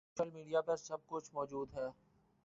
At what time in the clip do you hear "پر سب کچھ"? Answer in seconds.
0.61-1.29